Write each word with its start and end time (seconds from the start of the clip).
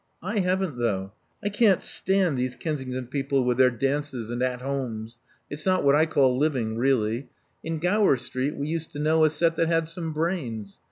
I 0.23 0.39
haven't, 0.39 0.79
though. 0.79 1.11
I 1.43 1.49
can't 1.49 1.83
stand 1.83 2.35
these 2.35 2.55
Kensington 2.55 3.05
people 3.05 3.43
with 3.43 3.59
their 3.59 3.69
dances 3.69 4.31
and 4.31 4.41
at 4.41 4.61
homes. 4.61 5.19
It's 5.47 5.63
not 5.63 5.83
what 5.83 5.93
I 5.93 6.07
call 6.07 6.39
living 6.39 6.75
really. 6.75 7.27
In 7.63 7.77
Gower 7.77 8.17
Street 8.17 8.55
we 8.55 8.65
used 8.67 8.89
to 8.93 8.99
know 8.99 9.25
a 9.25 9.29
set 9.29 9.57
that 9.57 9.67
had 9.67 9.87
some 9.87 10.11
brains. 10.11 10.79